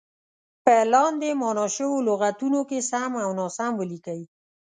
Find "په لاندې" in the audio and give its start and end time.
0.63-1.29